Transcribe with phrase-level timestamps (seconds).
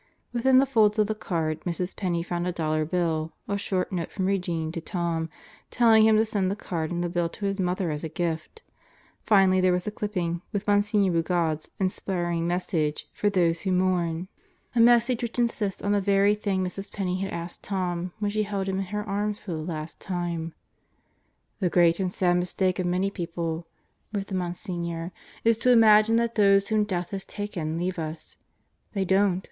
[0.33, 1.95] Within the folds of the card, Mrs.
[1.95, 5.29] Penney found a dollar bill, a short note from Regene to Tom,
[5.69, 8.63] telling him to send the card and the bill to his Mother as a gift;
[9.21, 11.13] finally there was a clipping with Msgr.
[11.13, 15.21] Bougaud's inspiring message for those who mourn; 190 God Goes to Murderer's Row a message
[15.21, 16.91] which insists on the very thing Mrs.
[16.91, 20.55] Penney had asked Tom when she held him in her arms for the last time.
[21.59, 23.67] "The great and sad mistake of many people,"
[24.11, 25.11] wrote the Monsignor,
[25.43, 28.37] "is to imagine that those whom death has taken, leave us.
[28.93, 29.39] They don't.